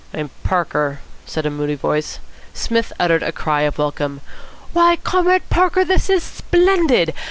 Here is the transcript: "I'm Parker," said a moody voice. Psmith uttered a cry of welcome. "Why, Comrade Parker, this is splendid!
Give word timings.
"I'm 0.15 0.31
Parker," 0.41 0.99
said 1.27 1.45
a 1.45 1.51
moody 1.51 1.75
voice. 1.75 2.17
Psmith 2.55 2.91
uttered 2.99 3.21
a 3.21 3.31
cry 3.31 3.61
of 3.69 3.77
welcome. 3.77 4.21
"Why, 4.73 4.95
Comrade 4.95 5.47
Parker, 5.51 5.85
this 5.85 6.09
is 6.09 6.23
splendid! 6.23 7.13